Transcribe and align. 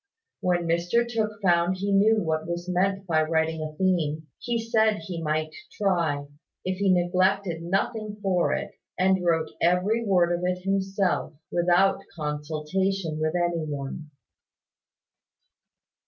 When 0.39 0.65
Mr 0.67 1.07
Tooke 1.07 1.39
found 1.43 1.77
he 1.77 1.91
knew 1.91 2.23
what 2.23 2.47
was 2.47 2.67
meant 2.67 3.05
by 3.05 3.21
writing 3.21 3.61
a 3.61 3.77
theme, 3.77 4.25
he 4.39 4.57
said 4.57 4.95
he 5.03 5.21
might 5.21 5.53
try, 5.73 6.25
if 6.65 6.79
he 6.79 6.91
neglected 6.91 7.61
nothing 7.61 8.17
for 8.19 8.51
it, 8.55 8.71
and 8.97 9.23
wrote 9.23 9.51
every 9.61 10.03
word 10.03 10.33
of 10.33 10.43
it 10.43 10.63
himself, 10.63 11.35
without 11.51 12.01
consultation 12.15 13.19
with 13.19 13.35
any 13.35 13.63
one. 13.63 14.09